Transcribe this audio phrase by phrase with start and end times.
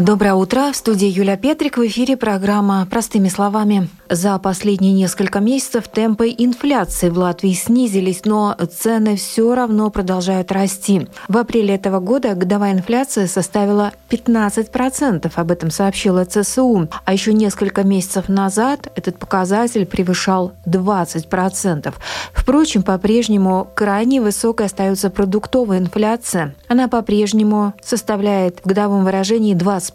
[0.00, 0.72] Доброе утро.
[0.72, 1.76] В студии Юля Петрик.
[1.76, 3.90] В эфире программа «Простыми словами».
[4.08, 11.06] За последние несколько месяцев темпы инфляции в Латвии снизились, но цены все равно продолжают расти.
[11.28, 16.88] В апреле этого года годовая инфляция составила 15%, об этом сообщила ЦСУ.
[17.04, 21.94] А еще несколько месяцев назад этот показатель превышал 20%.
[22.32, 26.54] Впрочем, по-прежнему крайне высокой остается продуктовая инфляция.
[26.68, 29.89] Она по-прежнему составляет в годовом выражении 20%.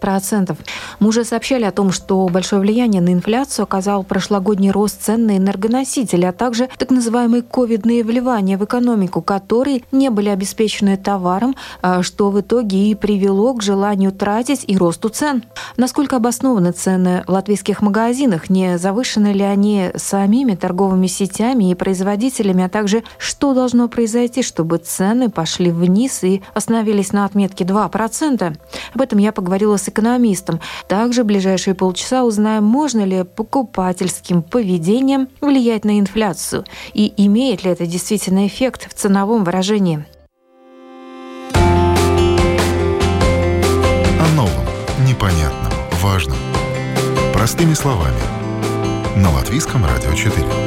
[0.99, 5.38] Мы уже сообщали о том, что большое влияние на инфляцию оказал прошлогодний рост цен на
[5.38, 12.04] энергоносители, а также так называемые ковидные вливания в экономику, которые не были обеспечены товаром, а
[12.04, 15.43] что в итоге и привело к желанию тратить и росту цен.
[15.77, 18.49] Насколько обоснованы цены в латвийских магазинах?
[18.49, 24.77] Не завышены ли они самими торговыми сетями и производителями, а также что должно произойти, чтобы
[24.77, 28.57] цены пошли вниз и остановились на отметке 2%?
[28.93, 30.60] Об этом я поговорила с экономистом.
[30.88, 37.72] Также в ближайшие полчаса узнаем, можно ли покупательским поведением влиять на инфляцию и имеет ли
[37.72, 40.05] это действительно эффект в ценовом выражении.
[44.20, 44.66] О новом,
[45.08, 46.38] непонятном, важном.
[47.34, 48.20] Простыми словами.
[49.16, 50.65] На Латвийском радио 4.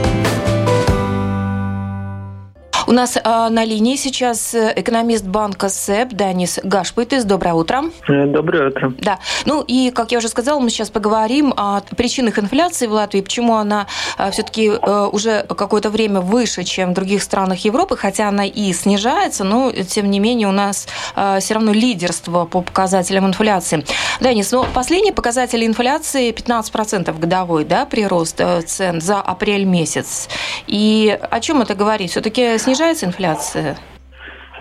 [2.89, 7.25] У нас а, на линии сейчас э, экономист банка СЭП Данис Гашпытис.
[7.25, 7.85] Доброе утро.
[8.09, 8.95] Э, доброе утро.
[8.99, 9.19] Да.
[9.45, 13.57] Ну и, как я уже сказала, мы сейчас поговорим о причинах инфляции в Латвии, почему
[13.57, 18.47] она а, все-таки а, уже какое-то время выше, чем в других странах Европы, хотя она
[18.47, 23.85] и снижается, но тем не менее у нас а, все равно лидерство по показателям инфляции.
[24.21, 30.31] Данис, ну последние показатели инфляции 15% годовой, да, прирост цен за апрель месяц.
[30.67, 32.13] И о чем это говорит?
[32.13, 33.77] Все-таки снижение снижается инфляция?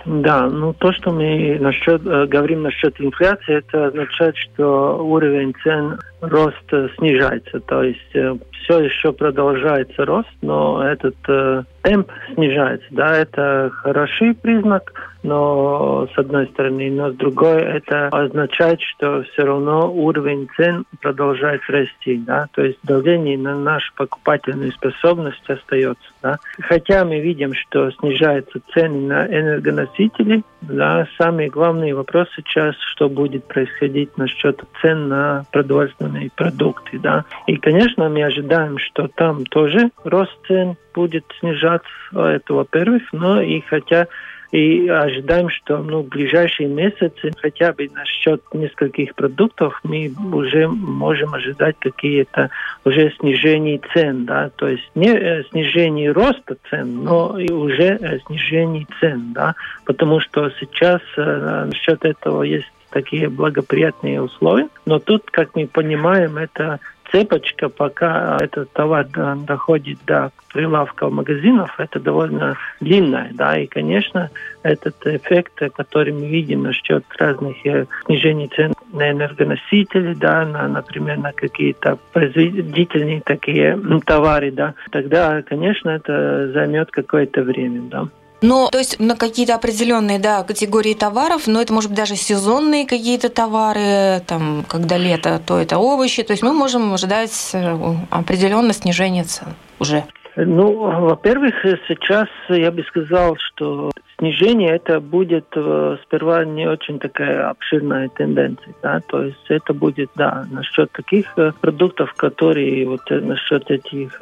[0.05, 5.99] Да, ну то, что мы насчет, э, говорим насчет инфляции, это означает, что уровень цен
[6.21, 7.59] роста снижается.
[7.59, 12.87] То есть э, все еще продолжается рост, но этот э, темп снижается.
[12.91, 14.93] Да, это хороший признак,
[15.27, 21.61] но с одной стороны, но с другой это означает, что все равно уровень цен продолжает
[21.67, 22.17] расти.
[22.25, 22.47] Да?
[22.53, 26.09] То есть давление на нашу покупательную способность остается.
[26.23, 26.37] Да?
[26.59, 33.45] Хотя мы видим, что снижаются цены на энергоносители, да, самый главный вопрос сейчас, что будет
[33.45, 36.99] происходить насчет цен на продовольственные продукты.
[36.99, 37.25] Да?
[37.47, 43.59] И, конечно, мы ожидаем, что там тоже рост цен будет снижаться, это во-первых, но и
[43.61, 44.07] хотя
[44.51, 51.33] и ожидаем, что ну, в ближайшие месяцы хотя бы насчет нескольких продуктов мы уже можем
[51.33, 52.49] ожидать какие-то
[52.85, 58.19] уже снижения цен, да, то есть не э, снижение роста цен, но и уже э,
[58.27, 59.55] снижение цен, да,
[59.85, 66.37] потому что сейчас э, насчет этого есть такие благоприятные условия, но тут, как мы понимаем,
[66.37, 66.79] это
[67.11, 69.07] цепочка, пока этот товар
[69.45, 74.29] доходит до прилавка магазинов, это довольно длинная, да, и, конечно,
[74.63, 81.17] этот эффект, который мы видим насчет разных э, снижений цен на энергоносители, да, на, например,
[81.17, 88.07] на какие-то производительные такие товары, да, тогда, конечно, это займет какое-то время, да.
[88.41, 92.85] Ну, то есть на какие-то определенные, да, категории товаров, но это может быть даже сезонные
[92.85, 97.75] какие-то товары, там, когда лето, то это овощи, то есть мы можем ожидать э,
[98.11, 99.47] определенное снижение цен
[99.79, 100.03] уже.
[100.35, 100.71] Ну,
[101.07, 101.55] во-первых,
[101.87, 108.73] сейчас я бы сказал, что снижение это будет э, сперва не очень такая обширная тенденция,
[108.81, 114.19] да, то есть это будет, да, насчет таких э, продуктов, которые вот э, насчет этих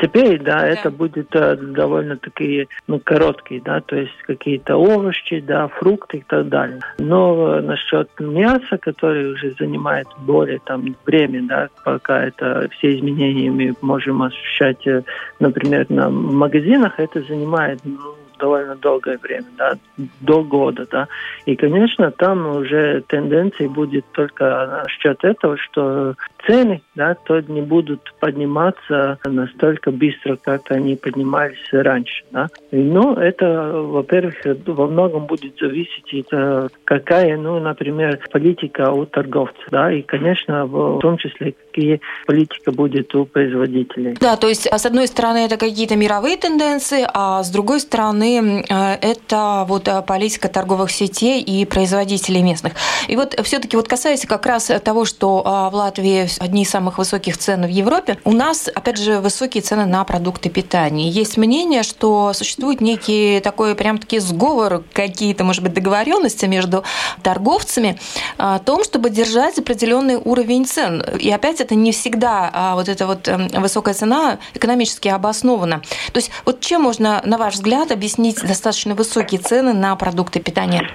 [0.00, 5.68] цепей, да, да, это будет довольно такие, ну, короткие, да, то есть какие-то овощи, да,
[5.68, 6.80] фрукты и так далее.
[6.98, 13.74] Но насчет мяса, который уже занимает более там время, да, пока это все изменения мы
[13.82, 14.84] можем ощущать,
[15.38, 17.98] например, на магазинах, это занимает ну,
[18.38, 19.72] довольно долгое время, да,
[20.20, 21.08] до года, да.
[21.46, 26.14] И, конечно, там уже тенденция будет только насчет этого, что
[26.46, 32.48] цены, да, то не будут подниматься настолько быстро, как они поднимались раньше, да.
[32.70, 34.34] Но это, во-первых,
[34.66, 40.98] во многом будет зависеть, от какая, ну, например, политика у торговцев, да, и, конечно, в
[41.00, 44.16] том числе, какие политика будет у производителей.
[44.20, 48.98] Да, то есть, с одной стороны, это какие-то мировые тенденции, а с другой стороны, э,
[49.00, 52.74] это вот политика торговых сетей и производителей местных.
[53.08, 56.98] И вот все-таки вот касаясь как раз того, что а, в Латвии одни из самых
[56.98, 58.18] высоких цен в Европе.
[58.24, 61.08] У нас, опять же, высокие цены на продукты питания.
[61.08, 66.84] Есть мнение, что существует некий такой прям-таки сговор, какие-то, может быть, договоренности между
[67.22, 67.98] торговцами
[68.36, 71.02] о том, чтобы держать определенный уровень цен.
[71.18, 75.80] И опять это не всегда а вот эта вот эм, высокая цена экономически обоснована.
[76.12, 80.88] То есть вот чем можно, на ваш взгляд, объяснить достаточно высокие цены на продукты питания?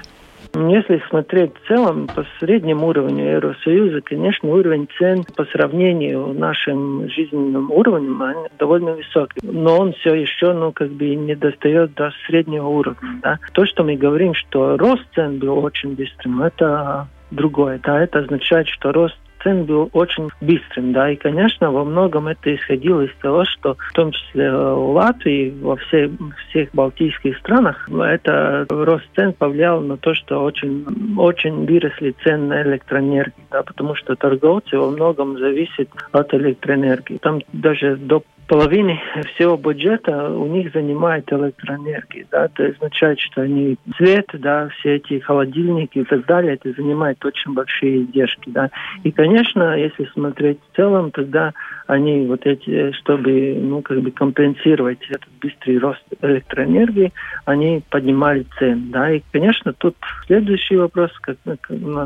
[0.56, 7.10] Если смотреть в целом по среднему уровню Евросоюза, конечно, уровень цен по сравнению с нашим
[7.10, 8.22] жизненным уровнем
[8.60, 9.40] довольно высокий.
[9.42, 13.20] Но он все еще, ну, как бы не достает до среднего уровня.
[13.24, 13.40] Да?
[13.54, 17.80] То, что мы говорим, что рост цен был очень быстрым, это другое.
[17.84, 18.04] Да?
[18.04, 23.02] Это означает, что рост цен был очень быстрым, да, и, конечно, во многом это исходило
[23.02, 26.12] из того, что в том числе в Латвии, во всех,
[26.50, 30.86] всех балтийских странах, это рост цен повлиял на то, что очень,
[31.18, 37.18] очень выросли цены на электроэнергию, да, потому что торговцы во многом зависят от электроэнергии.
[37.18, 39.00] Там даже до половины
[39.36, 42.26] всего бюджета у них занимает электроэнергия.
[42.32, 42.46] Да?
[42.46, 47.54] Это означает, что они свет, да, все эти холодильники и так далее, это занимает очень
[47.54, 48.50] большие издержки.
[48.50, 48.70] Да?
[49.04, 51.54] И, конечно, если смотреть в целом, тогда
[51.88, 57.12] они вот эти, чтобы ну, как бы компенсировать этот быстрый рост электроэнергии,
[57.46, 58.84] они поднимали цены.
[58.92, 59.12] Да?
[59.12, 59.96] И, конечно, тут
[60.26, 61.38] следующий вопрос, как,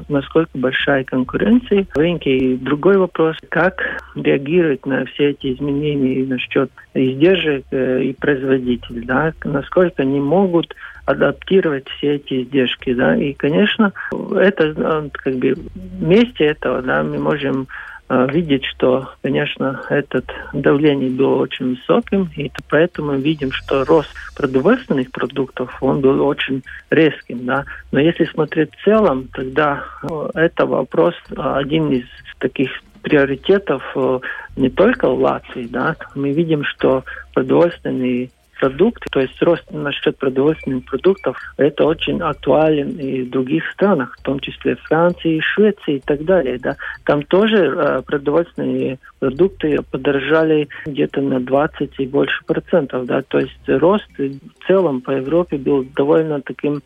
[0.09, 2.37] насколько большая конкуренция в рынке.
[2.37, 3.81] И другой вопрос, как
[4.15, 9.33] реагировать на все эти изменения насчет издержек э, и производителей, да?
[9.43, 10.73] насколько они могут
[11.07, 17.17] адаптировать все эти издержки, да, и, конечно, это э, как бы вместе этого, да, мы
[17.17, 17.67] можем
[18.09, 25.11] видеть, что, конечно, этот давление было очень высоким, и поэтому мы видим, что рост продовольственных
[25.11, 27.45] продуктов, он был очень резким.
[27.45, 27.65] Да?
[27.91, 32.05] Но если смотреть в целом, тогда э, это вопрос один из
[32.39, 32.69] таких
[33.01, 34.19] приоритетов э,
[34.55, 35.67] не только в Латвии.
[35.69, 35.95] Да?
[36.15, 43.23] Мы видим, что продовольственные продукты, то есть рост насчет продовольственных продуктов, это очень актуален и
[43.23, 46.57] в других странах, в том числе Франции, Швеции и так далее.
[46.59, 46.75] Да.
[47.05, 53.05] Там тоже э, продовольственные продукты подорожали где-то на 20 и больше процентов.
[53.05, 53.21] Да.
[53.21, 56.81] То есть рост в целом по Европе был довольно таким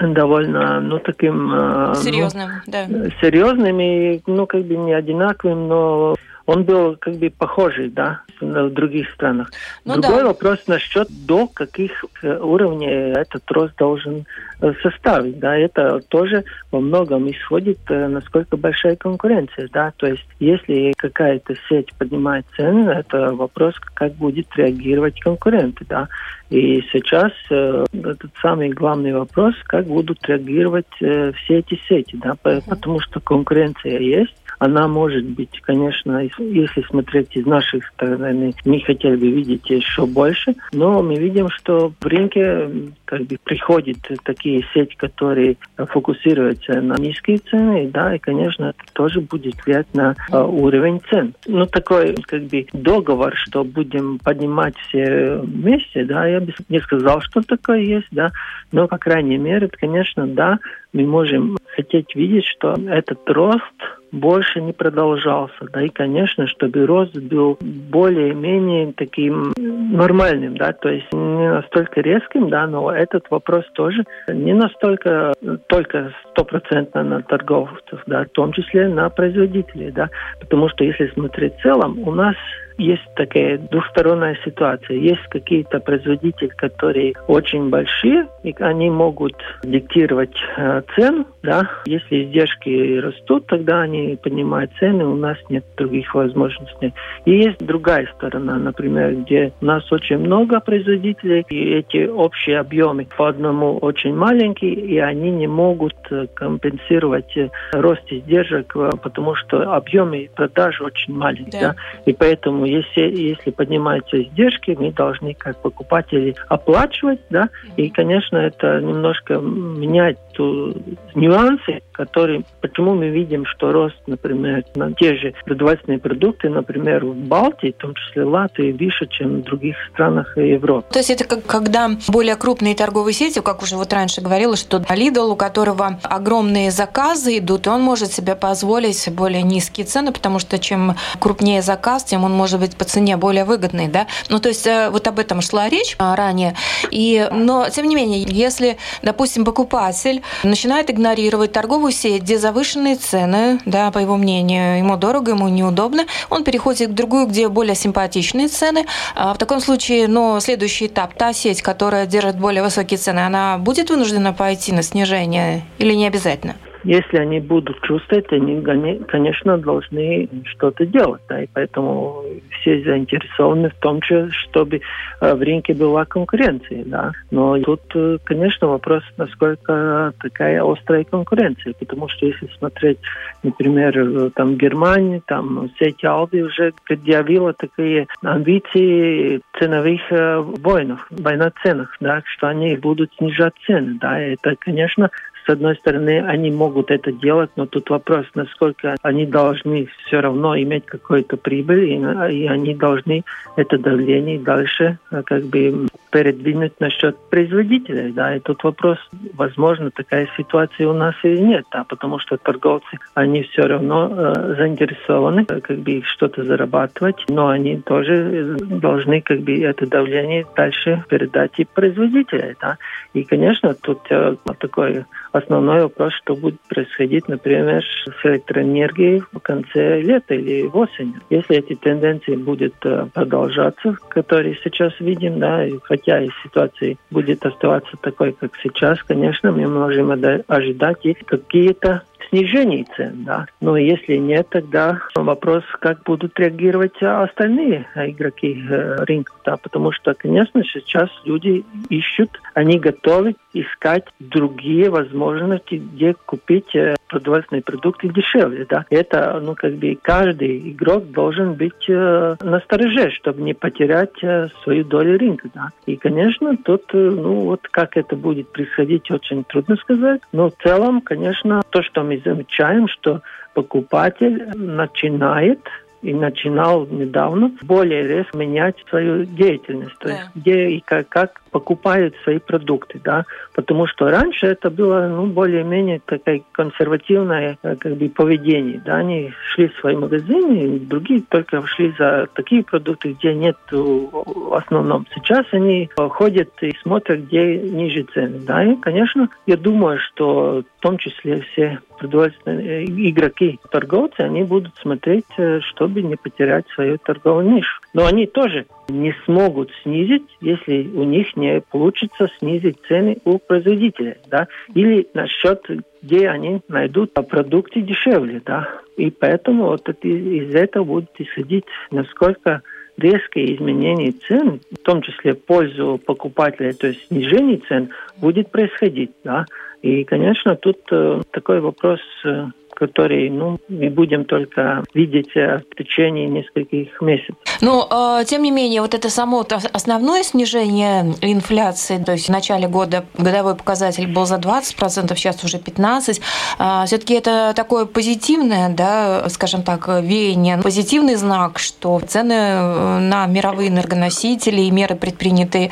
[0.00, 1.50] довольно, ну, таким...
[1.96, 2.86] Серьезным, ну, да.
[3.20, 6.14] Серьезным и, ну, как бы не одинаковым, но
[6.46, 9.50] он был как бы похожий, да, в других странах.
[9.84, 10.26] Ну, Другой да.
[10.26, 14.26] вопрос насчет до каких э, уровней этот рост должен
[14.60, 20.26] э, составить, да, это тоже во многом исходит, э, насколько большая конкуренция, да, то есть
[20.40, 26.08] если какая-то сеть поднимает цены, это вопрос, как будет реагировать конкуренты, да,
[26.50, 32.34] и сейчас э, этот самый главный вопрос, как будут реагировать э, все эти сети, да,
[32.42, 39.16] потому что конкуренция есть, она может быть, конечно, если смотреть из нашей стороны, мы хотели
[39.16, 42.70] бы видеть еще больше, но мы видим, что в рынке
[43.04, 49.20] как бы приходят такие сети, которые фокусируются на низкие цены, да, и, конечно, это тоже
[49.20, 51.34] будет влиять на uh, уровень цен.
[51.48, 57.20] Ну, такой, как бы, договор, что будем поднимать все вместе, да, я бы не сказал,
[57.22, 58.30] что такое есть, да,
[58.70, 60.60] но, по крайней мере, конечно, да,
[60.92, 65.66] мы можем хотеть видеть, что этот рост больше не продолжался.
[65.72, 72.50] Да, и, конечно, чтобы рост был более-менее таким нормальным, да, то есть не настолько резким,
[72.50, 75.32] да, но этот вопрос тоже не настолько
[75.66, 81.54] только стопроцентно на торговцев, да, в том числе на производителей, да, потому что если смотреть
[81.56, 82.36] в целом, у нас
[82.82, 84.96] есть такая двухсторонняя ситуация.
[84.96, 91.68] Есть какие-то производители, которые очень большие, и они могут диктировать э, цену, да.
[91.86, 96.92] Если издержки растут, тогда они поднимают цены, у нас нет других возможностей.
[97.24, 103.06] И есть другая сторона, например, где у нас очень много производителей, и эти общие объемы
[103.16, 109.34] по одному очень маленькие, и они не могут э, компенсировать э, рост издержек, э, потому
[109.34, 111.60] что объемы продаж очень маленькие.
[111.60, 111.72] Да.
[111.72, 111.76] Да?
[112.06, 118.80] И поэтому если, если поднимаются издержки, мы должны как покупатели оплачивать, да, и, конечно, это
[118.80, 120.74] немножко меняет ту,
[121.14, 127.14] нюансы, которые, почему мы видим, что рост, например, на те же продовольственные продукты, например, в
[127.14, 130.86] Балтии, в том числе Латвии, выше, чем в других странах Европы.
[130.90, 134.78] То есть это как, когда более крупные торговые сети, как уже вот раньше говорила, что
[134.78, 140.58] Lidl, у которого огромные заказы идут, он может себе позволить более низкие цены, потому что
[140.58, 144.06] чем крупнее заказ, тем он может быть по цене более выгодный, да?
[144.28, 146.54] Ну, то есть э, вот об этом шла речь а, ранее.
[146.92, 153.60] И, но, тем не менее, если, допустим, покупатель начинает игнорировать торговую сеть, где завышенные цены,
[153.64, 158.48] да, по его мнению, ему дорого, ему неудобно, он переходит к другую, где более симпатичные
[158.48, 158.84] цены.
[159.14, 163.20] А в таком случае, но ну, следующий этап, та сеть, которая держит более высокие цены,
[163.20, 166.56] она будет вынуждена пойти на снижение или не обязательно?
[166.84, 168.60] Если они будут чувствовать, они,
[169.08, 171.22] конечно, должны что-то делать.
[171.28, 174.80] Да, и поэтому все заинтересованы в том, чтобы
[175.20, 176.84] э, в рынке была конкуренция.
[176.86, 177.12] Да.
[177.30, 181.74] Но тут, э, конечно, вопрос, насколько такая острая конкуренция.
[181.78, 182.98] Потому что если смотреть,
[183.42, 191.96] например, э, там Германия, там сеть Алди уже предъявила такие амбиции ценовых воинов, война ценах,
[192.00, 193.98] да, что они будут снижать цены.
[194.00, 194.18] Да.
[194.18, 195.10] Это, конечно,
[195.44, 200.56] с одной стороны, они могут это делать, но тут вопрос, насколько они должны все равно
[200.58, 201.94] иметь какую-то прибыль, и,
[202.34, 203.24] и они должны
[203.56, 208.12] это давление дальше э, как бы передвинуть насчет производителей.
[208.12, 208.98] Да, и тут вопрос,
[209.34, 214.54] возможно, такая ситуация у нас или нет, да, потому что торговцы, они все равно э,
[214.58, 221.02] заинтересованы э, как бы что-то зарабатывать, но они тоже должны как бы это давление дальше
[221.08, 222.54] передать и производителям.
[222.60, 222.76] Да.
[223.14, 230.00] И, конечно, тут э, такой основной вопрос, что будет происходить, например, с электроэнергией в конце
[230.00, 231.14] лета или осени.
[231.30, 237.44] Если эти тенденции будут э, продолжаться, которые сейчас видим, да, и хотя и ситуация будет
[237.44, 240.10] оставаться такой, как сейчас, конечно, мы можем
[240.46, 243.24] ожидать и какие-то снижении цен.
[243.24, 243.46] Да.
[243.60, 249.32] Но если нет, тогда вопрос, как будут реагировать остальные игроки э, рынка.
[249.44, 256.96] Да, потому что, конечно, сейчас люди ищут, они готовы искать другие возможности, где купить э,
[257.08, 258.66] продовольственные продукты дешевле.
[258.68, 258.86] Да.
[258.88, 264.48] Это, ну, как бы каждый игрок должен быть э, на стороже, чтобы не потерять э,
[264.62, 265.48] свою долю рынка.
[265.54, 265.68] Да.
[265.86, 270.22] И, конечно, тут, э, ну, вот как это будет происходить, очень трудно сказать.
[270.32, 273.22] Но в целом, конечно, то, что мы замечаем, что
[273.54, 275.60] покупатель начинает
[276.02, 282.16] и начинал недавно более резко менять свою деятельность, то есть где и как, как покупают
[282.24, 288.08] свои продукты, да, потому что раньше это было, ну, более-менее такое консервативное, э, как бы,
[288.08, 293.56] поведение, да, они шли в свои магазины, другие только шли за такие продукты, где нет
[293.70, 295.06] в основном.
[295.14, 300.82] Сейчас они ходят и смотрят, где ниже цены, да, и, конечно, я думаю, что в
[300.82, 306.96] том числе все продовольственные э, игроки, торговцы, они будут смотреть, э, чтобы не потерять свою
[306.96, 307.81] торговую нишу.
[307.94, 314.16] Но они тоже не смогут снизить, если у них не получится снизить цены у производителя,
[314.28, 315.62] да, или насчет,
[316.02, 318.68] где они найдут продукты дешевле, да.
[318.96, 322.62] И поэтому вот из этого будет исходить, насколько
[322.96, 329.12] резкие изменения цен, в том числе пользу покупателя, то есть снижение цен, будет происходить.
[329.24, 329.46] Да?
[329.82, 335.76] И, конечно, тут э, такой вопрос э, который ну, мы будем только видеть э, в
[335.76, 337.36] течение нескольких месяцев.
[337.60, 337.88] Но,
[338.20, 343.04] э, тем не менее, вот это само основное снижение инфляции, то есть в начале года
[343.16, 346.20] годовой показатель был за 20%, сейчас уже 15%.
[346.58, 353.26] Э, Все-таки это такое позитивное, да, скажем так, веяние, позитивный знак, что цены э, на
[353.26, 355.70] мировые энергоносители и меры, предпринятые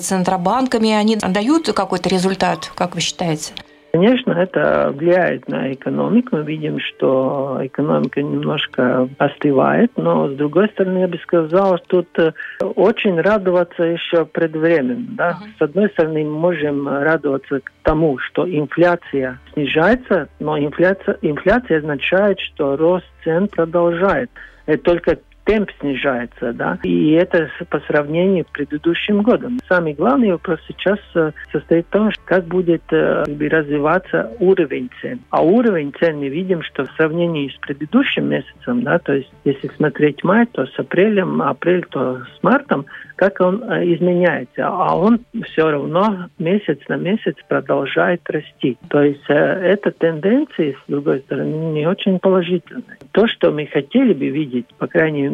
[0.00, 3.52] центробанками, они дают какой-то результат, как вы считаете?
[3.94, 6.38] Конечно, это влияет на экономику.
[6.38, 12.18] Мы видим, что экономика немножко остывает, но с другой стороны, я бы сказал, что тут
[12.18, 12.32] э,
[12.74, 14.96] очень радоваться еще предвременно.
[15.16, 15.38] Да?
[15.56, 22.76] С одной стороны, мы можем радоваться тому, что инфляция снижается, но инфляция, инфляция означает, что
[22.76, 24.28] рост цен продолжает.
[24.66, 29.58] Это только темп снижается, да, и это по сравнению с предыдущим годом.
[29.68, 35.20] Самый главный вопрос сейчас э, состоит в том, как будет э, развиваться уровень цен.
[35.30, 39.68] А уровень цен мы видим, что в сравнении с предыдущим месяцем, да, то есть если
[39.76, 42.86] смотреть май, то с апрелем, апрель, то с мартом,
[43.16, 44.66] как он э, изменяется.
[44.66, 48.78] А он все равно месяц на месяц продолжает расти.
[48.88, 52.98] То есть эта тенденция, с другой стороны, не очень положительная.
[53.12, 55.33] То, что мы хотели бы видеть, по крайней мере,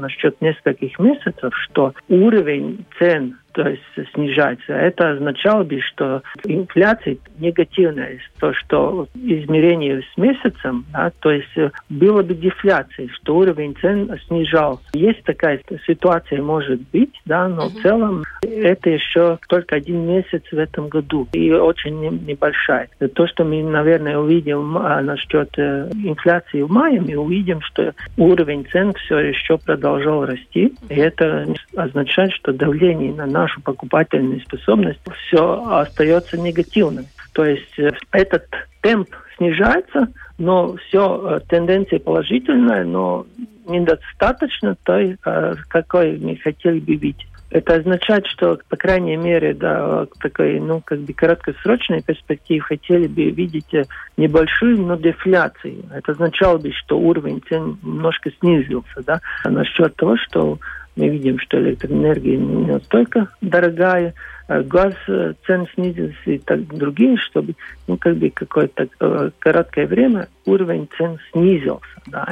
[0.00, 3.82] насчет нескольких месяцев, что уровень цен то есть
[4.14, 4.72] снижается.
[4.72, 11.48] Это означало бы, что инфляция негативная, то, что измерение с месяцем, да, то есть
[11.88, 14.84] было бы дефляция, что уровень цен снижался.
[14.92, 17.78] Есть такая ситуация, может быть, да, но uh-huh.
[17.78, 22.88] в целом это еще только один месяц в этом году и очень небольшая.
[23.14, 28.66] То, что мы, наверное, увидим а, насчет э, инфляции в мае, мы увидим, что уровень
[28.70, 35.64] цен все еще продолжал расти, и это означает, что давление на нашу покупательную способность, все
[35.68, 37.06] остается негативным.
[37.32, 37.78] То есть
[38.12, 38.46] этот
[38.80, 43.26] темп снижается, но все тенденция положительная, но
[43.66, 45.16] недостаточно той,
[45.68, 47.26] какой мы хотели бы видеть.
[47.50, 53.30] Это означает, что, по крайней мере, да, такой, ну, как бы краткосрочной перспективе хотели бы
[53.30, 53.72] видеть
[54.18, 55.84] небольшую, но дефляцию.
[55.94, 59.20] Это означало бы, что уровень цен немножко снизился, да.
[59.44, 60.58] Насчет того, что
[60.98, 64.14] мы видим, что электроэнергия не настолько дорогая,
[64.48, 67.54] газ э, цен снизился и так другие, чтобы
[67.86, 71.86] ну, как бы какое-то э, короткое время уровень цен снизился.
[72.06, 72.26] Да?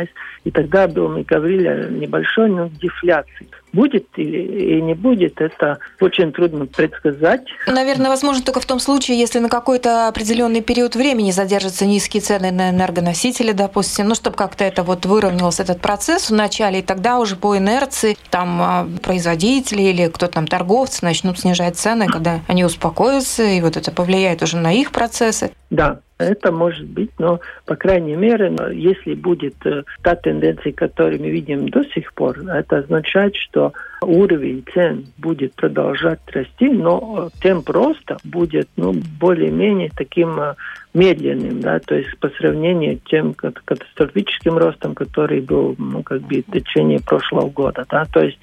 [0.44, 3.48] И тогда был, мы говорили небольшой но дефляции.
[3.72, 7.42] Будет или и не будет, это очень трудно предсказать.
[7.66, 12.52] Наверное, возможно только в том случае, если на какой-то определенный период времени задержатся низкие цены
[12.52, 17.18] на энергоносители, допустим, ну, чтобы как-то это вот выровнялся этот процесс в начале, и тогда
[17.18, 22.64] уже по инерции там а, производители или кто-то там торговцы начнут снижать цены, когда они
[22.64, 25.52] успокоятся, и вот это повлияет уже на их процессы.
[25.70, 31.28] Да, это может быть, но, по крайней мере, если будет э, та тенденция, которую мы
[31.28, 37.68] видим до сих пор, это означает, что уровень цен будет продолжать расти, но э, темп
[37.68, 40.54] роста будет ну, более-менее таким э,
[40.94, 46.42] медленным, да, то есть по сравнению с тем катастрофическим ростом, который был ну, как бы
[46.46, 47.84] в течение прошлого года.
[47.90, 48.38] Да, то есть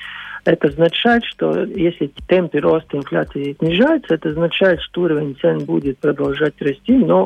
[0.46, 6.54] это означает, что если темпы роста инфляции снижаются, это означает, что уровень цен будет продолжать
[6.60, 7.26] расти, но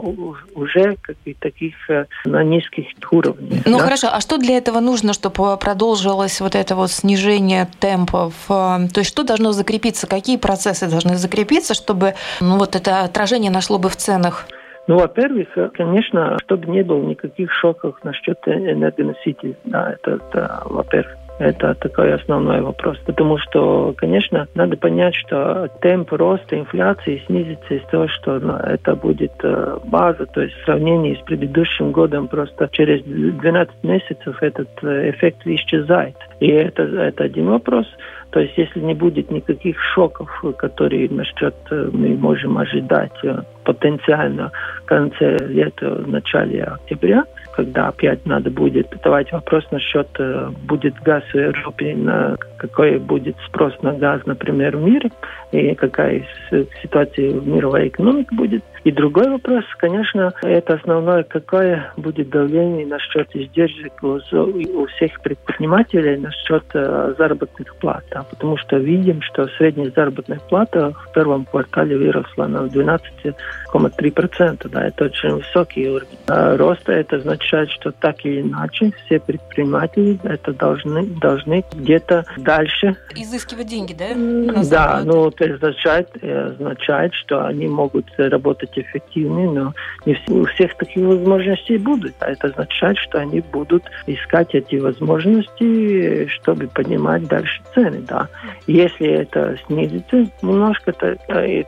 [0.53, 3.63] уже как бы таких э, на низких уровнях.
[3.65, 3.83] Ну да?
[3.83, 8.33] хорошо, а что для этого нужно, чтобы продолжилось вот это вот снижение темпов?
[8.49, 13.51] Э, то есть что должно закрепиться, какие процессы должны закрепиться, чтобы ну, вот это отражение
[13.51, 14.45] нашло бы в ценах?
[14.87, 19.55] Ну, во-первых, конечно, чтобы не было никаких шоков насчет энергоносителей.
[19.65, 21.17] Да, это, это во-первых.
[21.39, 22.97] Это такой основной вопрос.
[23.05, 28.95] Потому что, конечно, надо понять, что темп роста инфляции снизится из того, что ну, это
[28.95, 34.69] будет э, база, то есть в сравнении с предыдущим годом просто через 12 месяцев этот
[34.81, 36.15] э, эффект исчезает.
[36.39, 37.85] И это, это один вопрос.
[38.31, 43.13] То есть если не будет никаких шоков, которые насчет э, мы можем ожидать
[43.63, 44.51] потенциально
[44.83, 47.25] в конце лета, начале октября,
[47.57, 53.35] когда опять надо будет давать вопрос насчет, э, будет газ в Европе, на какой будет
[53.47, 55.09] спрос на газ, например, в мире,
[55.51, 56.23] и какая
[56.83, 58.63] ситуация в мировой экономике будет.
[58.83, 64.19] И другой вопрос, конечно, это основное, какое будет давление насчет издержек у,
[64.87, 68.03] всех предпринимателей насчет э, заработных плат.
[68.11, 74.69] Да, потому что видим, что средняя заработная плата в первом квартале выросла на 12,3%.
[74.69, 76.17] Да, это очень высокий уровень.
[76.27, 82.95] А роста это означает, что так или иначе все предприниматели это должны, должны где-то дальше...
[83.15, 84.07] Изыскивать деньги, да?
[84.69, 89.73] Да, ну это означает, означает, что они могут работать эффективнее, но
[90.05, 92.15] не у всех таких возможностей будут.
[92.19, 98.01] А это означает, что они будут искать эти возможности, чтобы поднимать дальше цены.
[98.07, 98.27] Да.
[98.65, 101.15] Если это снизится немножко, то,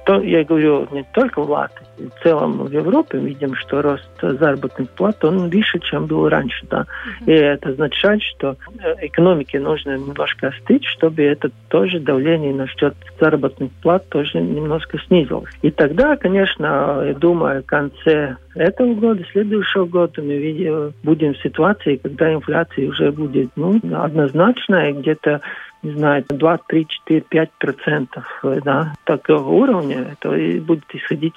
[0.06, 4.90] то я говорю не только в Латвии, в целом в Европе видим, что рост заработных
[4.92, 6.66] плат, он выше, чем был раньше.
[6.70, 6.86] Да.
[7.26, 13.72] И это означает, что э, экономике нужно немножко остыть, чтобы это тоже давление насчет заработных
[13.82, 15.52] плат тоже немножко снизилось.
[15.62, 16.89] И тогда, конечно,
[17.20, 23.12] думаю, в конце этого года, следующего года мы видим, будем в ситуации, когда инфляция уже
[23.12, 25.42] будет ну, однозначная, где-то
[25.82, 28.26] не знаю, 2, 3, 4, 5 процентов
[28.64, 30.30] да, такого уровня, это
[30.62, 31.36] будет исходить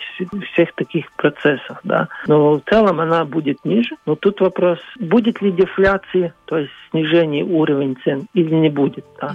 [0.52, 1.78] всех таких процессов.
[1.84, 2.08] Да.
[2.26, 3.96] Но в целом она будет ниже.
[4.04, 9.04] Но тут вопрос, будет ли дефляция, то есть снижение уровня цен или не будет.
[9.20, 9.34] Да.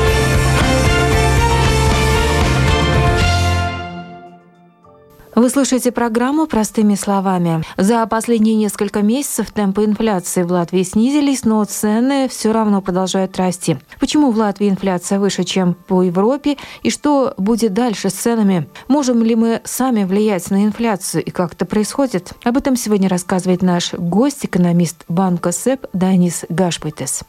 [5.33, 7.63] Вы слушаете программу «Простыми словами».
[7.77, 13.77] За последние несколько месяцев темпы инфляции в Латвии снизились, но цены все равно продолжают расти.
[14.01, 18.67] Почему в Латвии инфляция выше, чем по Европе, и что будет дальше с ценами?
[18.89, 22.33] Можем ли мы сами влиять на инфляцию и как это происходит?
[22.43, 27.21] Об этом сегодня рассказывает наш гость, экономист банка СЭП Данис Гашпайтес.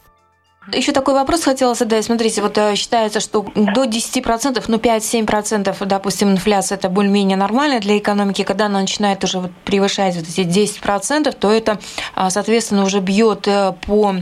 [0.70, 2.04] Еще такой вопрос хотела задать.
[2.04, 7.98] Смотрите, вот э, считается, что до 10%, ну 5-7%, допустим, инфляция это более-менее нормально для
[7.98, 8.44] экономики.
[8.44, 11.80] Когда она начинает уже вот превышать вот эти 10%, то это,
[12.14, 14.14] а, соответственно, уже бьет э, по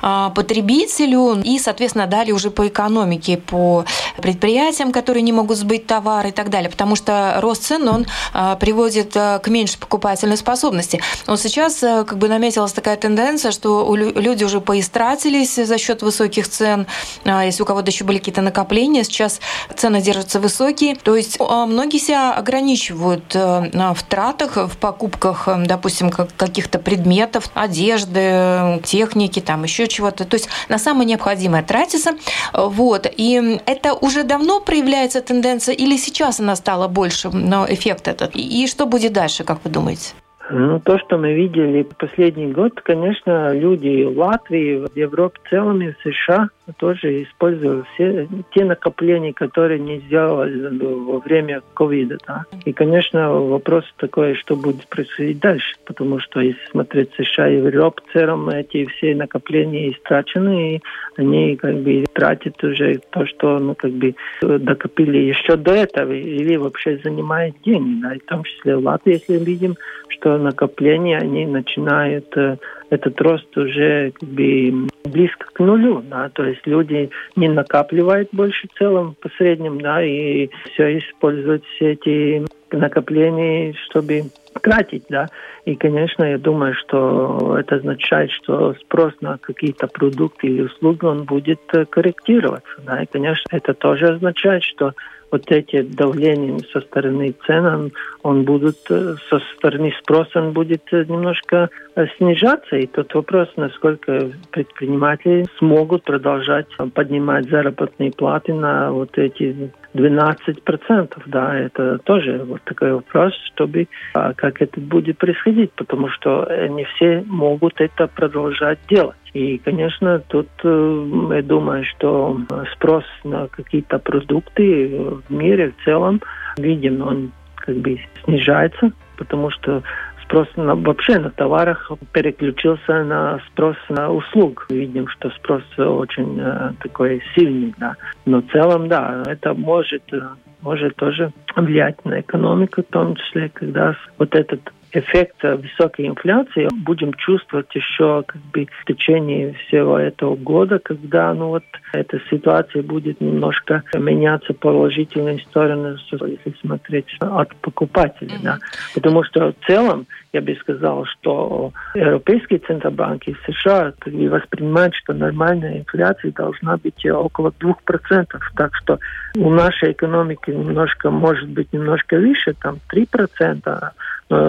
[0.00, 3.84] а, потребителю и, соответственно, далее уже по экономике, по
[4.16, 6.70] предприятиям, которые не могут сбыть товары и так далее.
[6.70, 11.02] Потому что рост цен, он а, приводит э, к меньшей покупательной способности.
[11.26, 16.86] Но сейчас как бы наметилась такая тенденция, что люди уже поистратились за счет высоких цен,
[17.24, 19.40] а, если у кого-то еще были какие-то накопления, сейчас
[19.76, 20.96] цены держатся высокие.
[20.96, 27.50] То есть а, многие себя ограничивают э, в тратах, в покупках, э, допустим, каких-то предметов,
[27.54, 30.24] одежды, техники, там еще чего-то.
[30.24, 32.12] То есть на самое необходимое тратится.
[32.52, 33.06] Вот.
[33.16, 38.34] И это уже давно проявляется тенденция или сейчас она стала больше, но эффект этот?
[38.34, 40.14] И что будет дальше, как вы думаете?
[40.50, 45.92] Ну, то, что мы видели последний год, конечно, люди Латвии, в Европе в целом и
[45.92, 52.18] в США тоже использовали все те накопления, которые не сделали во время ковида.
[52.26, 52.44] Да.
[52.64, 58.02] И, конечно, вопрос такой, что будет происходить дальше, потому что если смотреть США и Европу
[58.06, 60.82] в целом, эти все накопления истрачены, и
[61.16, 66.56] они как бы тратят уже то, что ну, как бы докопили еще до этого, или
[66.56, 69.76] вообще занимает деньги, да, и в том числе в Латвии, если видим,
[70.08, 72.56] что накопления, они начинают, э,
[72.92, 78.68] этот рост уже как бы близко к нулю, да, то есть люди не накапливают больше
[78.68, 84.24] в целом по среднем, да, и все используют все эти накопления, чтобы
[84.60, 85.28] тратить, да.
[85.64, 91.24] И, конечно, я думаю, что это означает, что спрос на какие-то продукты или услуги, он
[91.24, 93.02] будет э, корректироваться, да.
[93.02, 94.92] И, конечно, это тоже означает, что
[95.32, 97.90] вот эти давления со стороны цен,
[98.22, 102.76] он, будут, э, со стороны спроса он будет э, немножко э, снижаться.
[102.76, 111.58] И тот вопрос, насколько предприниматели смогут продолжать поднимать заработные платы на вот эти 12%, да,
[111.58, 117.24] это тоже вот такой вопрос, чтобы а, как это будет происходить, потому что не все
[117.26, 119.16] могут это продолжать делать.
[119.34, 122.38] И, конечно, тут я думаю, что
[122.74, 124.88] спрос на какие-то продукты
[125.26, 126.20] в мире в целом,
[126.58, 129.82] видим, он как бы снижается, потому что
[130.24, 134.66] спрос на, вообще на товарах переключился на спрос на услуг.
[134.70, 137.96] Видим, что спрос очень э, такой сильный, да.
[138.24, 140.20] Но в целом, да, это может, э,
[140.62, 144.60] может тоже влиять на экономику, в том числе, когда вот этот
[144.92, 151.48] эффект высокой инфляции будем чувствовать еще как бы в течение всего этого года, когда ну
[151.48, 158.36] вот эта ситуация будет немножко меняться положительной стороны, если смотреть от покупателей.
[158.36, 158.44] Mm-hmm.
[158.44, 158.58] Да.
[158.94, 164.94] Потому что в целом я бы сказал, что европейские центробанки в США как бы, воспринимают,
[164.94, 168.26] что нормальная инфляция должна быть около 2%.
[168.56, 168.98] Так что
[169.36, 173.92] у нашей экономики немножко, может быть, немножко выше, там 3%, но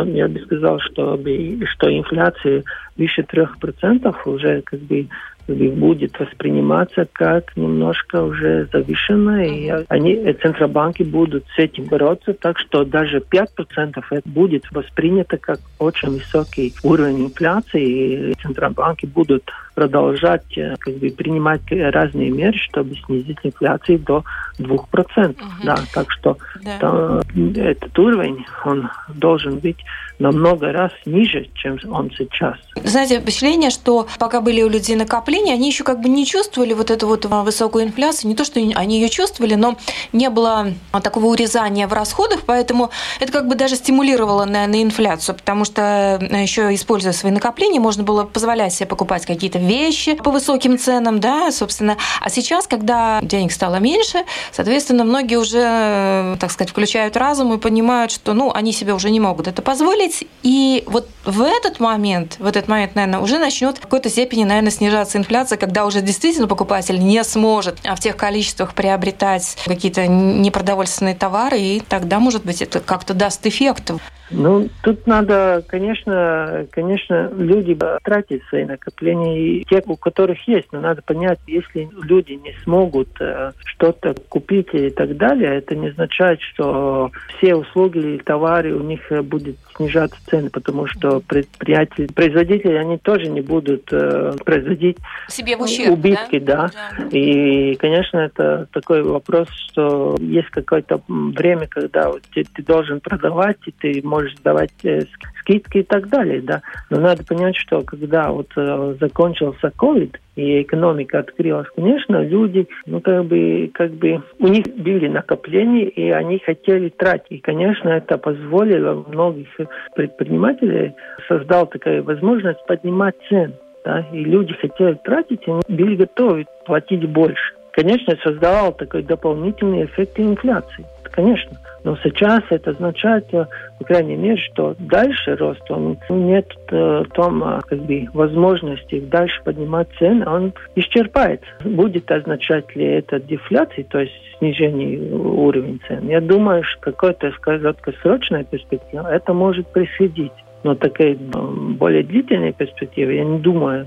[0.06, 2.63] я бы сказал, что, что инфляция
[2.98, 5.08] выше 3% уже как бы
[5.47, 12.86] будет восприниматься как немножко уже завышенная, и они, центробанки будут с этим бороться, так что
[12.86, 19.43] даже 5% это будет воспринято как очень высокий уровень инфляции, и центробанки будут
[19.75, 24.23] продолжать э, как бы, принимать разные меры, чтобы снизить инфляцию до
[24.60, 25.29] 2%.
[25.29, 25.38] Угу.
[25.63, 26.77] Да, так что да.
[26.79, 27.19] Там,
[27.56, 29.77] этот уровень, он должен быть
[30.19, 32.58] намного раз ниже, чем он сейчас.
[32.84, 36.91] Знаете, впечатление, что пока были у людей накопления, они еще как бы не чувствовали вот
[36.91, 38.30] эту вот высокую инфляцию.
[38.30, 39.78] Не то, что они ее чувствовали, но
[40.12, 45.65] не было такого урезания в расходах, поэтому это как бы даже стимулировало, наверное, инфляцию, потому
[45.65, 50.78] что э, еще используя свои накопления, можно было позволять себе покупать какие-то вещи по высоким
[50.78, 51.98] ценам, да, собственно.
[52.22, 57.58] А сейчас, когда денег стало меньше, соответственно, многие уже, э, так сказать, включают разум и
[57.58, 60.26] понимают, что, ну, они себе уже не могут это позволить.
[60.43, 64.72] И вот в этот момент, в этот момент, наверное, уже начнет в какой-то степени, наверное,
[64.72, 71.59] снижаться инфляция, когда уже действительно покупатель не сможет в тех количествах приобретать какие-то непродовольственные товары,
[71.59, 73.91] и тогда, может быть, это как-то даст эффект.
[74.34, 80.82] Ну, тут надо, конечно, конечно, люди тратить свои накопления, и те, у которых есть, но
[80.82, 86.41] надо понять, если люди не смогут э, что-то купить и так далее, это не означает,
[86.41, 92.74] что все услуги или товары у них э, будет снижаться цены, потому что предприятия, производители,
[92.74, 96.72] они тоже не будут э, производить Себе в ущерб, убытки, да?
[96.74, 96.91] Да.
[96.98, 97.17] да.
[97.17, 103.72] И, конечно, это такой вопрос, что есть какое-то время, когда ты, ты должен продавать, и
[103.72, 105.01] ты можешь можешь давать э,
[105.39, 106.62] скидки и так далее, да.
[106.89, 113.01] Но надо понять, что когда вот э, закончился COVID и экономика открылась, конечно, люди, ну
[113.01, 117.25] как бы, как бы у них были накопления и они хотели тратить.
[117.29, 119.47] И, конечно, это позволило многих
[119.95, 120.93] предпринимателей
[121.27, 123.53] создал такая возможность поднимать цены.
[123.86, 127.53] Да, и люди хотели тратить, и они были готовы платить больше.
[127.73, 130.86] Конечно, создавал такой дополнительный эффект инфляции.
[131.12, 131.57] Конечно.
[131.84, 133.46] Но сейчас это означает, э,
[133.78, 139.41] по крайней мере, что дальше рост, он нет э, том а, как бы, возможности дальше
[139.43, 141.46] поднимать цены, он исчерпается.
[141.65, 146.08] Будет означать ли это дефляцией, то есть снижение уровня цен?
[146.08, 150.32] Я думаю, что какой-то краткосрочная перспектива это может происходить.
[150.63, 153.86] Но такая более длительная перспектива, я не думаю,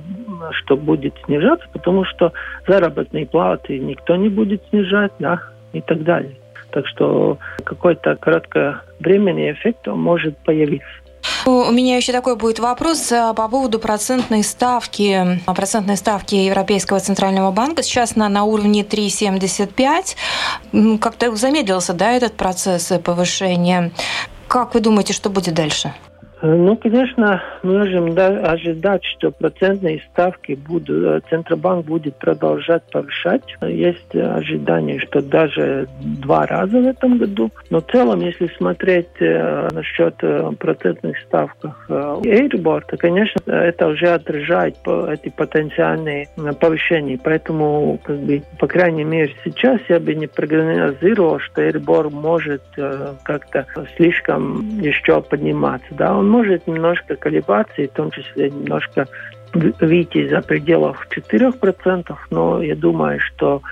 [0.50, 2.32] что будет снижаться, потому что
[2.68, 5.40] заработные платы никто не будет снижать, да,
[5.72, 6.36] и так далее.
[6.76, 10.86] Так что какой-то кратковременный эффект может появиться.
[11.46, 15.40] У меня еще такой будет вопрос а, по поводу процентной ставки.
[15.46, 20.98] Процентной ставки Европейского центрального банка сейчас на, на уровне 3,75.
[20.98, 23.90] Как-то замедлился да, этот процесс повышения.
[24.46, 25.94] Как вы думаете, что будет дальше?
[26.42, 33.42] Э, ну, конечно, можем ожидать, что процентные ставки будут, э, Центробанк будет продолжать повышать.
[33.62, 37.50] Есть ожидание, что даже два раза в этом году.
[37.70, 43.88] Но в целом, если смотреть э, насчет э, процентных ставках э, Эйрбор, то, конечно, это
[43.88, 46.28] уже отражает по, эти потенциальные
[46.60, 47.18] повышения.
[47.22, 53.14] Поэтому, как бы, по крайней мере, сейчас я бы не прогнозировал, что Эйрбор может э,
[53.22, 55.86] как-то слишком еще подниматься.
[55.92, 56.16] Да?
[56.16, 59.06] Он может немножко колебаться, и в том числе немножко
[59.54, 63.62] выйти за пределов 4%, но я думаю, что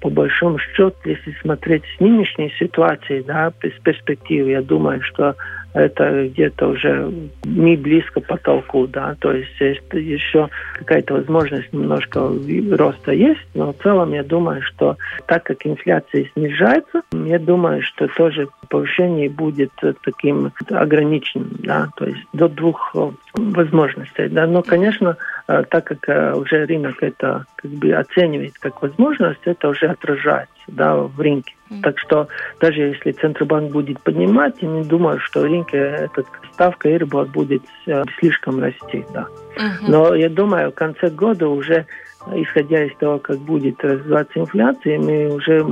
[0.00, 5.34] по большому счету, если смотреть с нынешней ситуации, да, с перспективы, я думаю, что
[5.74, 7.12] это где-то уже
[7.44, 12.30] не близко потолку, да, то есть еще какая-то возможность немножко
[12.70, 18.06] роста есть, но в целом я думаю, что так как инфляция снижается, я думаю, что
[18.08, 19.72] тоже повышение будет
[20.04, 22.94] таким ограниченным, да, то есть до двух
[23.34, 25.16] возможностей, да, но, конечно,
[25.48, 30.54] э, так как э, уже рынок это как бы оценивает как возможность, это уже отражается,
[30.68, 31.54] да, в рынке.
[31.82, 32.28] Так что
[32.60, 37.62] даже если Центробанк будет поднимать, я не думаю, что в рынке эта ставка Эйрбор будет
[37.86, 39.04] э, слишком расти.
[39.12, 39.26] Да.
[39.88, 41.86] Но я думаю, в конце года уже,
[42.32, 45.66] исходя из того, как будет развиваться инфляция, мы уже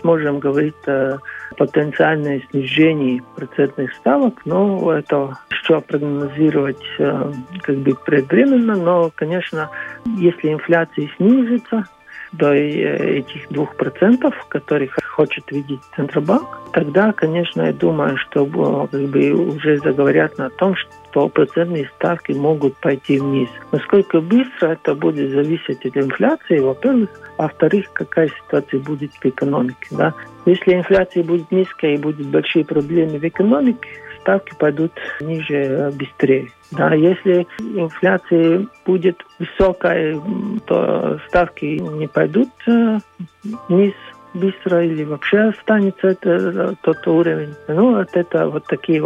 [0.00, 1.18] сможем говорить о
[1.56, 4.42] потенциальное снижение процентных ставок.
[4.44, 9.70] Но это что прогнозировать э, как бы предвременно, но, конечно,
[10.04, 11.86] если инфляция снизится,
[12.32, 18.86] до э, этих двух процентов, которых хочет видеть Центробанк, тогда, конечно, я думаю, что э,
[18.90, 20.76] как бы, уже заговорят на том,
[21.16, 23.48] что процентные ставки могут пойти вниз.
[23.72, 29.88] Насколько быстро это будет зависеть от инфляции, во-первых, а во-вторых, какая ситуация будет в экономике.
[29.92, 30.12] Да?
[30.44, 33.88] Если инфляция будет низкая и будут большие проблемы в экономике,
[34.20, 36.48] ставки пойдут ниже быстрее.
[36.72, 40.20] Да, если инфляция будет высокая,
[40.66, 42.98] то ставки не пойдут э,
[43.68, 43.94] вниз
[44.36, 47.54] быстро или вообще останется это, тот уровень.
[47.68, 49.00] Ну, вот это вот такие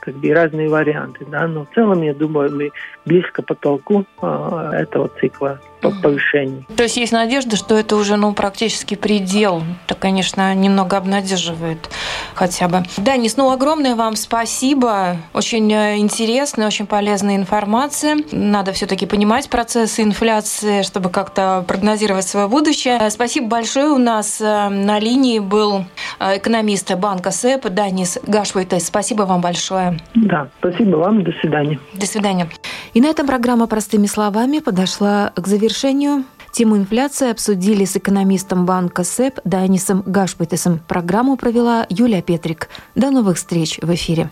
[0.00, 1.24] как бы разные варианты.
[1.30, 1.46] Да?
[1.46, 2.70] Но в целом, я думаю, мы
[3.06, 5.58] близко потолку а, этого цикла
[5.90, 6.66] повышений.
[6.76, 9.62] То есть есть надежда, что это уже ну, практически предел.
[9.86, 11.90] Это, конечно, немного обнадеживает
[12.34, 12.84] хотя бы.
[12.96, 15.16] Данис, ну огромное вам спасибо.
[15.34, 18.18] Очень э, интересная, очень полезная информация.
[18.30, 22.98] Надо все-таки понимать процессы инфляции, чтобы как-то прогнозировать свое будущее.
[23.10, 23.88] Спасибо большое.
[23.88, 25.84] У нас э, на линии был
[26.20, 28.86] э, экономист банка СЭП Данис Гашвайтес.
[28.86, 29.98] Спасибо вам большое.
[30.14, 31.24] Да, спасибо вам.
[31.24, 31.78] До свидания.
[31.94, 32.48] До свидания.
[32.94, 36.24] И на этом программа «Простыми словами» подошла к завершению.
[36.52, 40.78] Тему инфляции обсудили с экономистом банка СЭП Данисом Гашпайтесом.
[40.86, 42.68] Программу провела Юлия Петрик.
[42.94, 44.30] До новых встреч в эфире.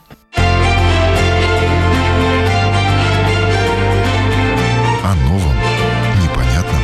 [5.03, 5.57] О новом,
[6.23, 6.83] непонятном,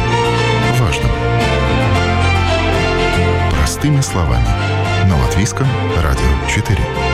[0.81, 1.11] важном.
[3.51, 4.49] Простыми словами.
[5.11, 5.67] На Латвийском
[6.03, 7.06] радио 4.